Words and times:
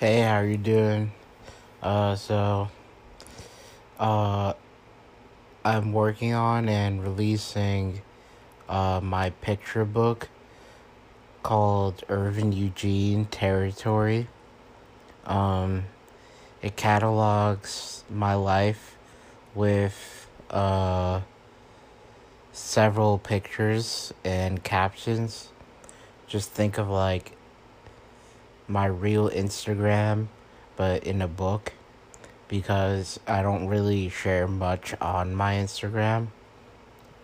Hey, 0.00 0.20
how 0.20 0.36
are 0.36 0.46
you 0.46 0.58
doing? 0.58 1.10
Uh, 1.82 2.14
so, 2.14 2.68
uh, 3.98 4.52
I'm 5.64 5.92
working 5.92 6.34
on 6.34 6.68
and 6.68 7.02
releasing, 7.02 8.02
uh, 8.68 9.00
my 9.02 9.30
picture 9.30 9.84
book 9.84 10.28
called 11.42 12.04
Irvin 12.08 12.52
Eugene 12.52 13.24
Territory. 13.24 14.28
Um, 15.26 15.86
it 16.62 16.76
catalogs 16.76 18.04
my 18.08 18.34
life 18.34 18.96
with, 19.52 20.28
uh, 20.50 21.22
several 22.52 23.18
pictures 23.18 24.14
and 24.24 24.62
captions. 24.62 25.48
Just 26.28 26.52
think 26.52 26.78
of 26.78 26.88
like 26.88 27.32
my 28.68 28.86
real 28.86 29.30
Instagram, 29.30 30.28
but 30.76 31.04
in 31.04 31.22
a 31.22 31.28
book, 31.28 31.72
because 32.46 33.18
I 33.26 33.42
don't 33.42 33.66
really 33.66 34.08
share 34.08 34.46
much 34.46 34.94
on 35.00 35.34
my 35.34 35.54
Instagram 35.54 36.28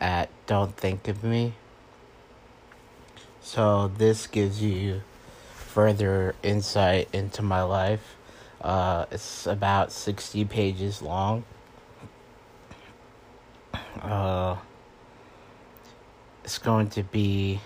at 0.00 0.30
Don't 0.46 0.76
Think 0.76 1.06
of 1.06 1.22
Me. 1.22 1.54
So 3.40 3.88
this 3.88 4.26
gives 4.26 4.62
you 4.62 5.02
further 5.54 6.34
insight 6.42 7.08
into 7.12 7.42
my 7.42 7.62
life. 7.62 8.16
Uh, 8.60 9.04
it's 9.10 9.46
about 9.46 9.92
60 9.92 10.44
pages 10.46 11.02
long. 11.02 11.44
Uh, 14.00 14.56
it's 16.42 16.58
going 16.58 16.88
to 16.90 17.02
be 17.02 17.60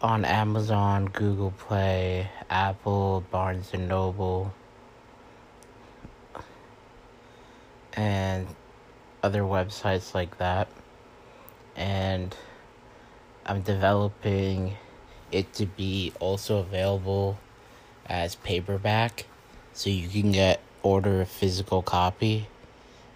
on 0.00 0.24
Amazon, 0.24 1.06
Google 1.06 1.52
Play, 1.52 2.28
Apple, 2.50 3.24
Barnes 3.30 3.70
and 3.72 3.88
Noble, 3.88 4.52
and 7.94 8.46
other 9.22 9.42
websites 9.42 10.14
like 10.14 10.38
that. 10.38 10.68
And 11.76 12.36
I'm 13.46 13.62
developing 13.62 14.76
it 15.32 15.52
to 15.54 15.66
be 15.66 16.12
also 16.20 16.58
available 16.58 17.38
as 18.06 18.34
paperback 18.36 19.26
so 19.72 19.90
you 19.90 20.08
can 20.08 20.32
get 20.32 20.60
order 20.82 21.22
a 21.22 21.26
physical 21.26 21.82
copy 21.82 22.46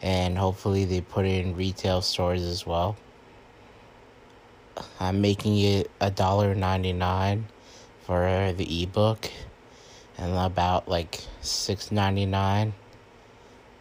and 0.01 0.39
hopefully 0.39 0.84
they 0.84 1.01
put 1.01 1.25
it 1.25 1.45
in 1.45 1.55
retail 1.55 2.03
stores 2.03 2.43
as 2.43 2.67
well. 2.67 2.97
I'm 5.01 5.21
making 5.21 5.59
it 5.59 5.91
a 6.01 6.11
dollar 6.11 6.55
ninety 6.55 6.93
nine 6.93 7.47
for 8.05 8.53
the 8.57 8.83
ebook 8.83 9.31
and 10.17 10.35
about 10.37 10.89
like 10.89 11.21
six 11.41 11.93
ninety 11.93 12.27
nine 12.27 12.75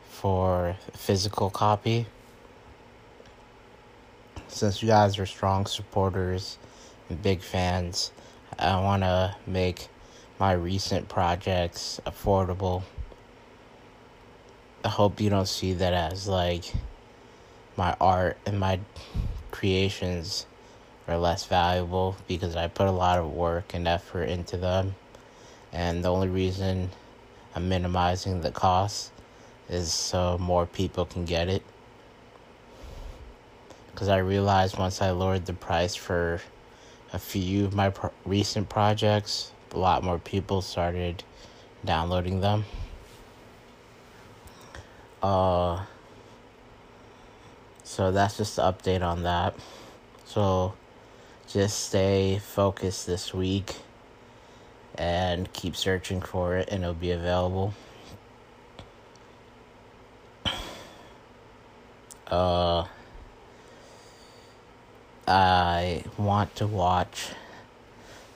for 0.10 0.78
physical 0.94 1.50
copy. 1.50 2.06
Since 4.48 4.82
you 4.82 4.88
guys 4.88 5.18
are 5.18 5.26
strong 5.26 5.66
supporters 5.66 6.58
and 7.10 7.22
big 7.22 7.42
fans, 7.42 8.12
I 8.60 8.80
want 8.80 9.04
to 9.04 9.36
make 9.48 9.88
my 10.40 10.54
recent 10.54 11.10
projects 11.10 12.00
affordable. 12.06 12.84
I 14.86 14.90
hope 14.90 15.20
you 15.20 15.32
don't 15.32 15.48
see 15.48 15.74
that 15.74 15.94
as 15.94 16.28
like 16.28 16.72
my 17.76 17.96
art 18.00 18.38
and 18.46 18.60
my 18.60 18.80
creations 19.50 20.46
are 21.08 21.18
less 21.18 21.46
valuable 21.46 22.18
because 22.28 22.56
I 22.56 22.68
put 22.68 22.88
a 22.88 22.92
lot 22.92 23.20
of 23.20 23.32
work 23.32 23.74
and 23.74 23.88
effort 23.88 24.24
into 24.24 24.58
them. 24.58 24.96
And 25.72 26.04
the 26.04 26.10
only 26.12 26.28
reason 26.28 26.90
I'm 27.56 27.70
minimizing 27.70 28.42
the 28.42 28.52
cost 28.52 29.12
is 29.70 29.94
so 29.94 30.38
more 30.38 30.66
people 30.66 31.06
can 31.06 31.26
get 31.26 31.48
it. 31.50 31.64
Because 33.92 34.10
I 34.10 34.18
realized 34.18 34.78
once 34.78 35.02
I 35.02 35.12
lowered 35.12 35.46
the 35.46 35.54
price 35.54 35.96
for 35.96 36.42
a 37.14 37.20
few 37.20 37.66
of 37.66 37.74
my 37.74 37.90
pro- 37.90 38.12
recent 38.26 38.70
projects, 38.70 39.52
a 39.74 39.80
lot 39.80 40.04
more 40.04 40.20
people 40.20 40.62
started 40.62 41.24
downloading 41.84 42.42
them. 42.42 42.66
Uh, 45.24 45.84
so 47.84 48.12
that's 48.12 48.38
just 48.38 48.58
the 48.58 48.62
update 48.62 49.02
on 49.02 49.24
that. 49.24 49.56
So 50.26 50.74
just 51.48 51.86
stay 51.86 52.40
focused 52.40 53.08
this 53.08 53.34
week 53.34 53.78
and 54.96 55.52
keep 55.54 55.76
searching 55.76 56.22
for 56.22 56.58
it 56.58 56.68
and 56.70 56.84
it'll 56.84 56.94
be 56.94 57.12
available. 57.12 57.74
Uh, 62.30 62.86
I 65.26 66.04
want 66.18 66.54
to 66.58 66.68
watch 66.68 67.30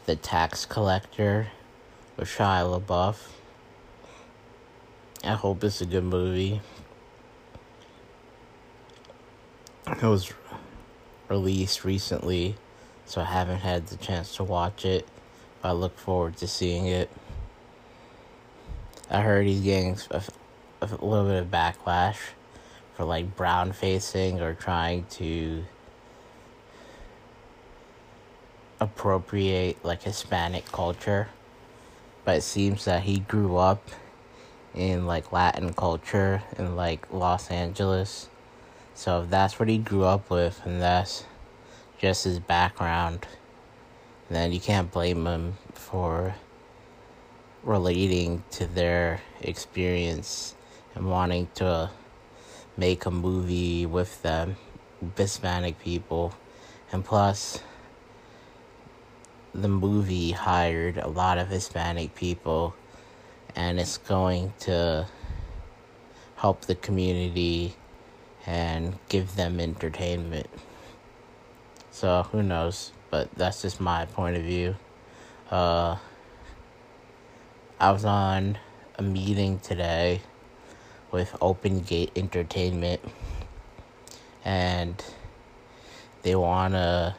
The 0.05 0.15
Tax 0.15 0.65
Collector 0.65 1.49
with 2.15 2.29
Shia 2.29 2.81
LaBeouf. 2.81 3.17
I 5.25 5.33
hope 5.33 5.61
it's 5.65 5.81
a 5.81 5.85
good 5.85 6.05
movie. 6.05 6.61
It 9.87 10.03
was 10.03 10.31
released 11.27 11.83
recently 11.83 12.55
so 13.05 13.21
I 13.21 13.25
haven't 13.25 13.59
had 13.59 13.87
the 13.87 13.97
chance 13.97 14.35
to 14.37 14.43
watch 14.43 14.85
it. 14.85 15.07
But 15.61 15.69
I 15.69 15.71
look 15.73 15.97
forward 15.97 16.37
to 16.37 16.47
seeing 16.47 16.87
it. 16.87 17.09
I 19.09 19.21
heard 19.21 19.45
he's 19.45 19.61
getting 19.61 19.97
a, 20.09 20.23
a 20.81 20.85
little 20.87 21.25
bit 21.25 21.43
of 21.43 21.51
backlash 21.51 22.17
for 22.95 23.03
like 23.03 23.35
brown 23.35 23.71
facing 23.71 24.41
or 24.41 24.53
trying 24.53 25.05
to 25.11 25.65
appropriate 28.79 29.83
like 29.85 30.03
Hispanic 30.03 30.65
culture. 30.71 31.29
But 32.25 32.37
it 32.37 32.41
seems 32.43 32.85
that 32.85 33.03
he 33.03 33.19
grew 33.19 33.57
up 33.57 33.89
in 34.73 35.05
like 35.05 35.31
Latin 35.31 35.73
culture 35.73 36.43
in 36.57 36.75
like 36.75 37.11
Los 37.11 37.49
Angeles. 37.49 38.29
So 38.93 39.23
if 39.23 39.29
that's 39.29 39.59
what 39.59 39.69
he 39.69 39.77
grew 39.77 40.03
up 40.03 40.29
with 40.29 40.61
and 40.65 40.81
that's 40.81 41.25
just 42.01 42.23
his 42.23 42.39
background, 42.39 43.27
then 44.27 44.51
you 44.51 44.59
can't 44.59 44.89
blame 44.91 45.27
him 45.27 45.55
for 45.73 46.33
relating 47.63 48.43
to 48.49 48.65
their 48.65 49.21
experience 49.41 50.55
and 50.95 51.07
wanting 51.07 51.47
to 51.53 51.91
make 52.75 53.05
a 53.05 53.11
movie 53.11 53.85
with 53.85 54.19
them, 54.23 54.55
Hispanic 55.15 55.79
people. 55.79 56.33
And 56.91 57.05
plus, 57.05 57.61
the 59.53 59.69
movie 59.69 60.31
hired 60.31 60.97
a 60.97 61.07
lot 61.07 61.37
of 61.37 61.49
Hispanic 61.49 62.15
people, 62.15 62.73
and 63.55 63.79
it's 63.79 63.99
going 63.99 64.53
to 64.61 65.05
help 66.37 66.61
the 66.61 66.75
community 66.75 67.75
and 68.47 68.97
give 69.07 69.35
them 69.35 69.59
entertainment. 69.59 70.49
So 71.91 72.23
who 72.31 72.41
knows? 72.41 72.93
But 73.09 73.29
that's 73.35 73.61
just 73.61 73.81
my 73.81 74.05
point 74.05 74.37
of 74.37 74.43
view. 74.43 74.75
Uh, 75.49 75.97
I 77.79 77.91
was 77.91 78.05
on 78.05 78.57
a 78.97 79.03
meeting 79.03 79.59
today 79.59 80.21
with 81.11 81.35
Open 81.41 81.81
Gate 81.81 82.11
Entertainment, 82.15 83.01
and 84.45 85.03
they 86.21 86.35
want 86.35 86.73
to 86.73 87.15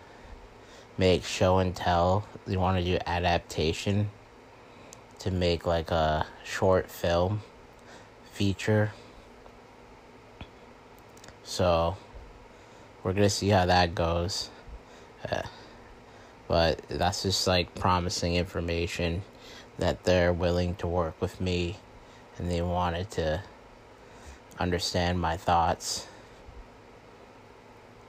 make 0.97 1.25
show 1.25 1.59
and 1.59 1.77
tell. 1.77 2.27
They 2.47 2.57
want 2.57 2.79
to 2.79 2.85
do 2.85 2.99
adaptation 3.07 4.11
to 5.19 5.31
make 5.31 5.67
like 5.67 5.91
a 5.91 6.27
short 6.45 6.91
film 6.91 7.43
feature. 8.33 8.93
So 11.45 11.97
we're 13.05 13.13
gonna 13.13 13.29
see 13.29 13.51
how 13.51 13.67
that 13.67 13.95
goes. 13.95 14.49
Uh, 15.31 15.43
but 16.49 16.83
that's 16.89 17.23
just 17.23 17.47
like 17.47 17.75
promising 17.75 18.35
information 18.37 19.23
that 19.79 20.05
they're 20.05 20.33
willing 20.33 20.75
to 20.77 20.87
work 20.87 21.21
with 21.21 21.41
me 21.41 21.79
and 22.39 22.51
they 22.51 22.63
wanted 22.63 23.11
to 23.11 23.43
understand 24.59 25.21
my 25.21 25.37
thoughts. 25.37 26.07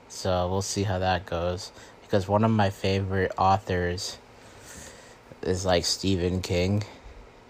So 0.08 0.48
we'll 0.48 0.62
see 0.62 0.84
how 0.84 0.98
that 0.98 1.26
goes. 1.26 1.72
Because 2.02 2.28
one 2.28 2.44
of 2.44 2.50
my 2.50 2.70
favorite 2.70 3.32
authors 3.36 4.18
is 5.42 5.64
like 5.64 5.84
Stephen 5.84 6.40
King. 6.40 6.84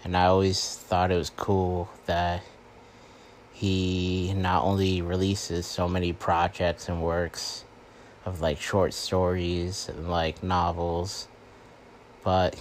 And 0.03 0.15
I 0.15 0.25
always 0.25 0.75
thought 0.75 1.11
it 1.11 1.17
was 1.17 1.29
cool 1.29 1.89
that 2.05 2.43
he 3.51 4.33
not 4.35 4.63
only 4.63 5.01
releases 5.01 5.65
so 5.65 5.87
many 5.87 6.13
projects 6.13 6.89
and 6.89 7.01
works 7.01 7.63
of 8.25 8.41
like 8.41 8.59
short 8.59 8.93
stories 8.93 9.87
and 9.87 10.09
like 10.09 10.41
novels, 10.41 11.27
but 12.23 12.55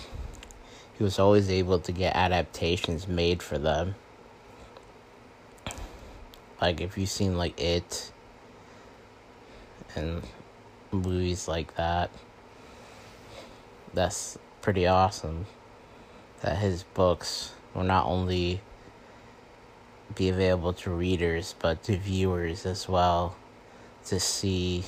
he 0.97 1.03
was 1.03 1.19
always 1.19 1.51
able 1.51 1.79
to 1.81 1.91
get 1.91 2.15
adaptations 2.15 3.09
made 3.09 3.43
for 3.43 3.59
them. 3.59 3.95
Like 6.61 6.81
if 6.81 6.97
you've 6.97 7.09
seen 7.09 7.37
like 7.37 7.59
it 7.61 8.13
and 9.97 10.23
movies 10.93 11.49
like 11.49 11.75
that, 11.77 12.11
that's 13.93 14.39
pretty 14.61 14.87
awesome. 14.87 15.47
That 16.43 16.59
his 16.59 16.83
books 16.83 17.53
will 17.75 17.85
not 17.85 18.07
only 18.07 18.61
be 20.15 20.29
available 20.29 20.75
to 20.75 20.91
readers 20.91 21.55
but 21.59 21.83
to 21.83 21.97
viewers 21.97 22.67
as 22.67 22.89
well 22.89 23.35
to 24.05 24.21
see 24.21 24.85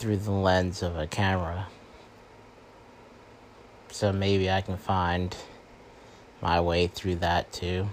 through 0.00 0.16
the 0.16 0.30
lens 0.30 0.82
of 0.82 0.96
a 0.96 1.06
camera. 1.06 1.68
So 3.90 4.12
maybe 4.12 4.50
I 4.50 4.62
can 4.62 4.78
find 4.78 5.36
my 6.40 6.58
way 6.62 6.86
through 6.86 7.16
that 7.16 7.52
too. 7.52 7.86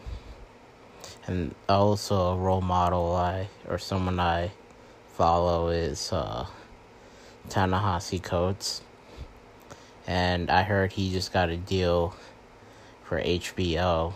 And 1.27 1.53
also 1.67 2.31
a 2.31 2.37
role 2.37 2.61
model 2.61 3.13
I 3.13 3.49
or 3.67 3.77
someone 3.77 4.21
I 4.21 4.51
follow 5.15 5.67
is 5.67 6.13
uh 6.13 6.47
Ta-Nehisi 7.49 8.23
Coates. 8.23 8.81
And 10.07 10.49
I 10.49 10.63
heard 10.63 10.93
he 10.93 11.11
just 11.11 11.33
got 11.33 11.49
a 11.49 11.57
deal 11.57 12.15
for 13.03 13.21
HBO 13.21 14.13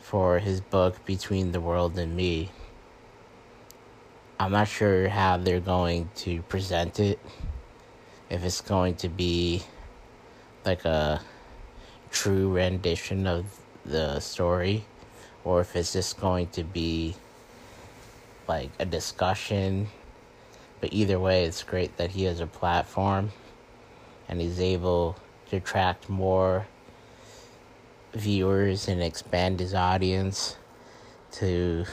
for 0.00 0.38
his 0.38 0.60
book 0.60 1.02
Between 1.06 1.52
the 1.52 1.62
World 1.62 1.98
and 1.98 2.14
Me. 2.14 2.50
I'm 4.40 4.52
not 4.52 4.68
sure 4.68 5.08
how 5.08 5.36
they're 5.36 5.58
going 5.58 6.10
to 6.16 6.42
present 6.42 7.00
it. 7.00 7.18
If 8.30 8.44
it's 8.44 8.60
going 8.60 8.94
to 8.96 9.08
be 9.08 9.62
like 10.64 10.84
a 10.84 11.20
true 12.10 12.52
rendition 12.52 13.26
of 13.26 13.46
the 13.84 14.20
story, 14.20 14.84
or 15.44 15.60
if 15.60 15.74
it's 15.74 15.92
just 15.92 16.20
going 16.20 16.46
to 16.48 16.62
be 16.62 17.16
like 18.46 18.70
a 18.78 18.84
discussion. 18.84 19.88
But 20.80 20.92
either 20.92 21.18
way, 21.18 21.44
it's 21.44 21.64
great 21.64 21.96
that 21.96 22.10
he 22.10 22.24
has 22.24 22.38
a 22.38 22.46
platform 22.46 23.32
and 24.28 24.40
he's 24.40 24.60
able 24.60 25.16
to 25.50 25.56
attract 25.56 26.08
more 26.08 26.66
viewers 28.14 28.86
and 28.86 29.02
expand 29.02 29.58
his 29.58 29.74
audience 29.74 30.56
to 31.32 31.84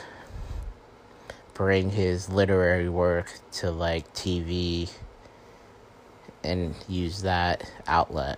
bring 1.56 1.90
his 1.90 2.30
literary 2.30 2.90
work 2.90 3.32
to 3.50 3.72
like 3.72 4.14
TV 4.14 4.92
and 6.44 6.76
use 6.88 7.24
that 7.24 7.72
outlet. 7.88 8.38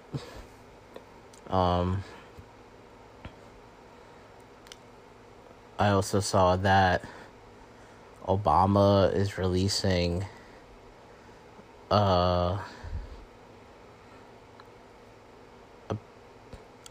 Um, 1.50 2.04
I 5.80 5.90
also 5.90 6.20
saw 6.20 6.56
that 6.58 7.04
Obama 8.26 9.14
is 9.14 9.38
releasing 9.38 10.26
uh 11.90 12.58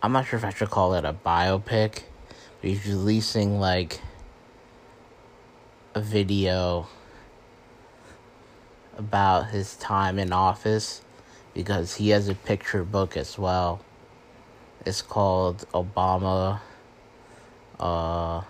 I'm 0.02 0.12
not 0.12 0.26
sure 0.26 0.38
if 0.38 0.44
I 0.44 0.50
should 0.50 0.70
call 0.70 0.94
it 0.94 1.04
a 1.04 1.12
biopic, 1.12 2.02
but 2.60 2.70
he's 2.70 2.86
releasing 2.86 3.58
like 3.58 4.00
a 5.96 6.00
video 6.00 6.86
about 8.98 9.48
his 9.48 9.76
time 9.76 10.18
in 10.18 10.30
office 10.30 11.00
because 11.54 11.94
he 11.94 12.10
has 12.10 12.28
a 12.28 12.34
picture 12.34 12.84
book 12.84 13.16
as 13.16 13.38
well. 13.38 13.80
It's 14.84 15.00
called 15.00 15.66
Obama 15.72 16.60
uh, 17.80 18.42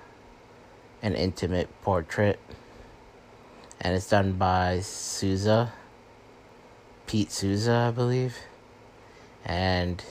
An 1.02 1.14
Intimate 1.14 1.68
Portrait. 1.82 2.40
And 3.80 3.94
it's 3.94 4.10
done 4.10 4.32
by 4.32 4.80
Souza, 4.80 5.72
Pete 7.06 7.30
Souza, 7.30 7.86
I 7.88 7.90
believe. 7.92 8.38
And 9.44 10.02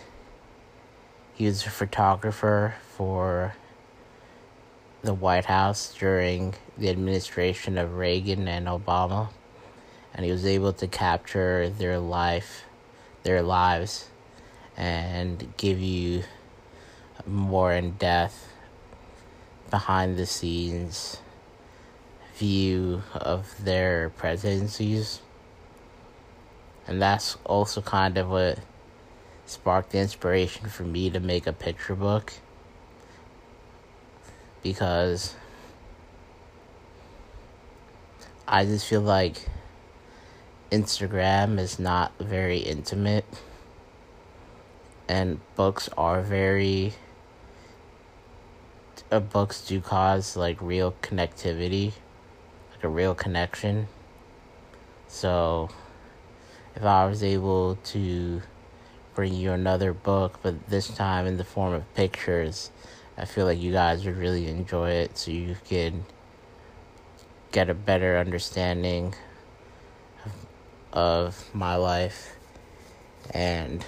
he 1.34 1.48
was 1.48 1.66
a 1.66 1.70
photographer 1.70 2.76
for 2.96 3.56
the 5.06 5.14
White 5.14 5.46
House 5.46 5.96
during 5.98 6.56
the 6.78 6.90
administration 6.90 7.78
of 7.78 7.96
Reagan 7.96 8.48
and 8.48 8.68
Obama, 8.68 9.30
and 10.14 10.26
he 10.26 10.32
was 10.32 10.46
able 10.46 10.74
to 10.74 10.88
capture 10.88 11.70
their 11.70 12.00
life, 12.00 12.64
their 13.24 13.42
lives, 13.42 14.10
and 14.76 15.54
give 15.58 15.80
you 15.80 16.24
more 17.26 17.72
in 17.72 17.92
depth, 17.92 18.50
behind 19.70 20.18
the 20.18 20.26
scenes 20.26 21.18
view 22.36 23.04
of 23.14 23.64
their 23.64 24.10
presidencies. 24.10 25.22
And 26.88 27.02
that's 27.02 27.38
also 27.46 27.82
kind 27.82 28.18
of 28.18 28.30
what 28.30 28.60
sparked 29.46 29.92
the 29.92 30.00
inspiration 30.00 30.68
for 30.68 30.84
me 30.84 31.10
to 31.10 31.20
make 31.20 31.48
a 31.48 31.54
picture 31.54 31.96
book 31.96 32.34
because 34.66 35.36
I 38.48 38.66
just 38.66 38.88
feel 38.88 39.02
like 39.02 39.48
Instagram 40.72 41.60
is 41.60 41.78
not 41.78 42.14
very 42.20 42.58
intimate 42.58 43.26
and 45.08 45.40
books 45.56 45.88
are 45.96 46.24
very 46.24 46.94
uh, 49.12 49.20
books 49.20 49.64
do 49.68 49.80
cause 49.82 50.36
like 50.36 50.60
real 50.60 50.96
connectivity 51.04 51.94
like 52.72 52.84
a 52.84 52.90
real 52.90 53.14
connection. 53.14 53.88
So 55.08 55.70
if 56.76 56.82
I 56.82 57.06
was 57.06 57.22
able 57.22 57.76
to 57.76 58.42
bring 59.14 59.36
you 59.36 59.52
another 59.52 59.94
book 59.94 60.40
but 60.42 60.70
this 60.70 60.88
time 60.88 61.28
in 61.28 61.38
the 61.38 61.44
form 61.44 61.76
of 61.76 61.94
pictures 61.94 62.72
I 63.18 63.26
feel 63.26 63.46
like 63.46 63.60
you 63.60 63.72
guys 63.72 64.06
would 64.06 64.18
really 64.18 64.48
enjoy 64.48 64.90
it 64.90 65.18
so 65.18 65.32
you 65.32 65.56
could 65.68 65.94
get 67.52 67.70
a 67.70 67.74
better 67.74 68.18
understanding 68.18 69.16
of, 70.92 71.50
my 71.54 71.76
life 71.76 72.36
and 73.32 73.86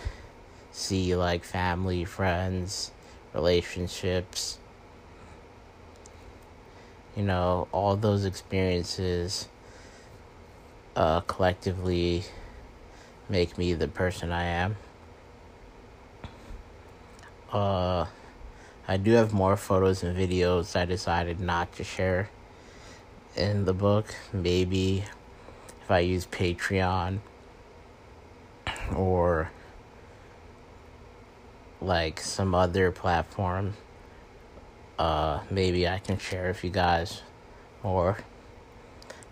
see 0.72 1.16
like 1.16 1.44
family, 1.44 2.06
friends, 2.06 2.92
relationships. 3.34 4.60
You 7.16 7.24
know, 7.24 7.68
all 7.72 7.96
those 7.96 8.26
experiences 8.26 9.48
uh, 10.96 11.22
collectively 11.22 12.24
make 13.30 13.58
me 13.58 13.74
the 13.74 13.88
person 13.88 14.32
I 14.32 14.44
am. 14.44 14.76
Uh, 17.52 18.06
I 18.90 18.96
do 18.96 19.12
have 19.12 19.34
more 19.34 19.58
photos 19.58 20.02
and 20.02 20.16
videos 20.16 20.74
I 20.74 20.86
decided 20.86 21.42
not 21.42 21.74
to 21.74 21.84
share 21.84 22.30
in 23.36 23.66
the 23.66 23.74
book. 23.74 24.16
Maybe 24.32 25.04
if 25.82 25.92
I 25.92 26.00
use 26.00 26.26
Patreon 26.26 27.20
or 28.96 29.52
like 31.82 32.22
some 32.22 32.56
other 32.56 32.92
platform, 32.92 33.74
uh, 34.98 35.42
maybe 35.52 35.86
I 35.86 36.00
can 36.00 36.18
share 36.18 36.48
with 36.48 36.64
you 36.64 36.70
guys 36.70 37.24
more. 37.84 38.18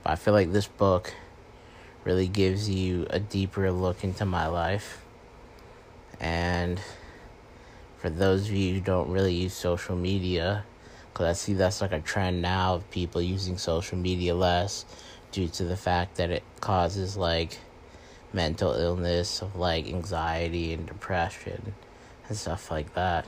But 0.04 0.12
I 0.12 0.16
feel 0.18 0.34
like 0.34 0.52
this 0.52 0.68
book 0.68 1.14
really 2.04 2.28
gives 2.28 2.70
you 2.70 3.08
a 3.10 3.22
deeper 3.22 3.72
look 3.72 4.04
into 4.04 4.26
my 4.26 4.48
life 4.48 5.02
and 6.20 6.80
for 8.06 8.12
those 8.12 8.50
of 8.50 8.54
you 8.54 8.76
who 8.76 8.82
don't 8.82 9.10
really 9.10 9.34
use 9.34 9.52
social 9.52 9.96
media, 9.96 10.64
because 11.12 11.26
I 11.26 11.34
see 11.34 11.54
that's 11.54 11.82
like 11.82 11.92
a 11.92 12.00
trend 12.00 12.40
now 12.40 12.76
of 12.76 12.92
people 12.92 13.20
using 13.20 13.58
social 13.58 13.98
media 13.98 14.36
less 14.36 14.86
due 15.32 15.48
to 15.48 15.64
the 15.64 15.76
fact 15.76 16.18
that 16.18 16.30
it 16.30 16.44
causes 16.62 17.18
like 17.18 17.58
mental 18.32 18.74
illness 18.74 19.42
of 19.42 19.56
like 19.56 19.88
anxiety 19.88 20.72
and 20.72 20.86
depression 20.86 21.74
and 22.28 22.38
stuff 22.38 22.70
like 22.70 22.94
that. 22.94 23.26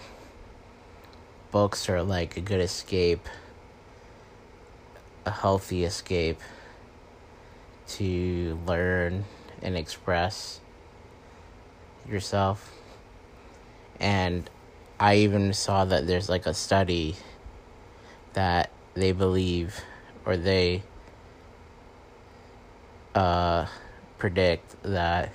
Books 1.50 1.90
are 1.90 2.04
like 2.04 2.38
a 2.38 2.42
good 2.42 2.62
escape, 2.62 3.28
a 5.26 5.32
healthy 5.32 5.86
escape 5.86 6.40
to 7.88 8.60
learn 8.68 9.26
and 9.64 9.76
express 9.76 10.60
yourself. 12.08 12.72
And 14.00 14.48
I 15.00 15.18
even 15.18 15.54
saw 15.54 15.86
that 15.86 16.08
there's 16.08 16.28
like 16.28 16.48
a 16.48 16.54
study 16.56 17.16
that 18.34 18.72
they 18.96 19.12
believe 19.12 19.80
or 20.26 20.38
they 20.38 20.82
uh, 23.14 23.68
predict 24.18 24.76
that 24.82 25.32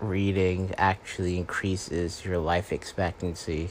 reading 0.00 0.74
actually 0.78 1.36
increases 1.36 2.24
your 2.24 2.38
life 2.38 2.72
expectancy. 2.72 3.70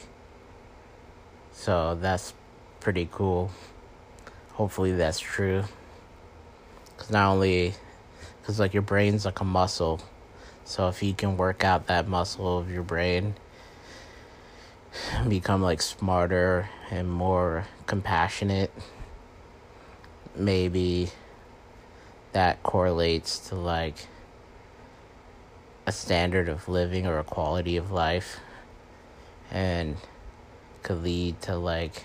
So 1.51 1.95
that's 1.95 2.33
pretty 2.79 3.09
cool. 3.11 3.51
Hopefully 4.53 4.91
that's 4.91 5.19
true. 5.19 5.63
Cuz 6.97 7.09
not 7.09 7.31
only 7.31 7.73
cuz 8.43 8.59
like 8.59 8.73
your 8.73 8.83
brain's 8.83 9.25
like 9.25 9.39
a 9.39 9.45
muscle. 9.45 9.99
So 10.63 10.87
if 10.89 11.01
you 11.01 11.13
can 11.13 11.37
work 11.37 11.63
out 11.63 11.87
that 11.87 12.07
muscle 12.07 12.57
of 12.59 12.71
your 12.71 12.83
brain, 12.83 13.35
become 15.27 15.61
like 15.61 15.81
smarter 15.81 16.69
and 16.91 17.09
more 17.09 17.65
compassionate, 17.85 18.71
maybe 20.35 21.09
that 22.33 22.61
correlates 22.63 23.39
to 23.49 23.55
like 23.55 24.07
a 25.85 25.91
standard 25.91 26.49
of 26.49 26.67
living 26.67 27.05
or 27.05 27.19
a 27.19 27.23
quality 27.23 27.77
of 27.77 27.91
life 27.91 28.39
and 29.51 29.97
could 30.81 31.03
lead 31.03 31.41
to 31.41 31.55
like 31.55 32.03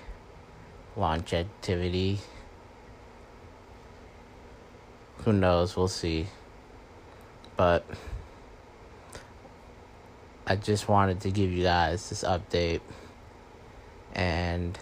longevity. 0.97 2.19
Who 5.25 5.33
knows? 5.33 5.77
We'll 5.77 5.89
see. 5.89 6.27
But 7.57 7.85
I 10.51 10.57
just 10.57 10.89
wanted 10.89 11.21
to 11.21 11.31
give 11.31 11.53
you 11.53 11.63
guys 11.63 12.09
this 12.09 12.25
update 12.25 12.81
and 14.15 14.79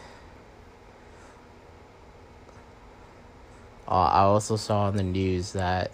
uh, 3.88 3.90
I 3.90 4.20
also 4.20 4.54
saw 4.54 4.82
on 4.82 4.96
the 4.96 5.02
news 5.02 5.54
that 5.54 5.90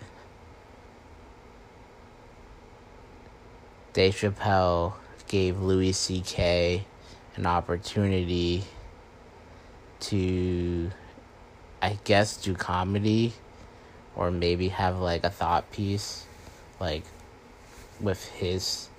Dave 3.94 4.14
Chappelle 4.14 4.92
gave 5.26 5.58
Louis 5.58 5.92
C.K. 5.92 6.84
an 7.36 7.46
opportunity 7.46 8.64
to, 10.00 10.90
I 11.80 11.98
guess, 12.04 12.36
do 12.36 12.54
comedy 12.54 13.32
or 14.16 14.30
maybe 14.30 14.68
have 14.68 14.98
like 14.98 15.24
a 15.24 15.30
thought 15.30 15.70
piece, 15.72 16.26
like 16.78 17.04
with 18.00 18.22
his 18.32 18.90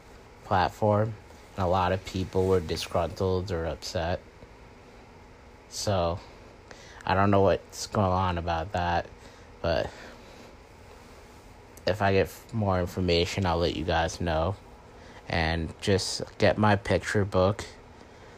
platform. 0.45 1.13
And 1.55 1.65
a 1.65 1.67
lot 1.67 1.91
of 1.91 2.03
people 2.05 2.47
were 2.47 2.59
disgruntled 2.59 3.51
or 3.51 3.65
upset. 3.65 4.19
So, 5.69 6.19
I 7.05 7.15
don't 7.15 7.31
know 7.31 7.41
what's 7.41 7.87
going 7.87 8.11
on 8.11 8.37
about 8.37 8.71
that, 8.73 9.07
but 9.61 9.89
if 11.85 12.01
I 12.01 12.13
get 12.13 12.29
more 12.53 12.79
information, 12.79 13.45
I'll 13.45 13.57
let 13.57 13.75
you 13.75 13.83
guys 13.83 14.21
know 14.21 14.55
and 15.27 15.73
just 15.81 16.21
get 16.37 16.57
my 16.57 16.75
picture 16.75 17.25
book. 17.25 17.65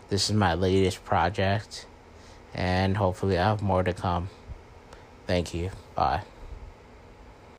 This 0.09 0.29
is 0.29 0.35
my 0.35 0.53
latest 0.53 1.03
project, 1.03 1.85
and 2.53 2.97
hopefully, 2.97 3.37
I 3.37 3.49
have 3.49 3.61
more 3.61 3.83
to 3.83 3.93
come. 3.93 4.29
Thank 5.27 5.53
you. 5.53 5.71
Bye. 5.95 6.21